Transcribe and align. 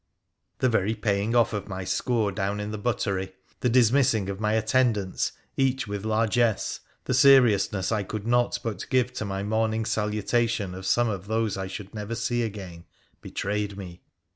The 0.57 0.67
very 0.67 0.95
paying 0.95 1.35
off 1.35 1.53
of 1.53 1.67
my 1.67 1.83
score 1.83 2.31
down 2.31 2.59
in 2.59 2.71
the 2.71 2.79
buttery, 2.79 3.33
the 3.59 3.69
dismissing 3.69 4.29
of 4.29 4.39
my 4.39 4.53
attendants, 4.53 5.31
each 5.57 5.87
with 5.87 6.05
largess, 6.05 6.79
the 7.03 7.13
seriousness 7.13 7.91
I 7.91 8.01
could 8.01 8.25
not 8.25 8.57
but 8.63 8.87
give 8.89 9.13
to 9.13 9.25
my 9.25 9.43
morning 9.43 9.85
salutation 9.85 10.73
of 10.73 10.87
some 10.87 11.07
of 11.07 11.27
those 11.27 11.55
I 11.55 11.67
should 11.67 11.93
never 11.93 12.15
see 12.15 12.41
again, 12.41 12.85
betrayed 13.21 13.77
me. 13.77 14.01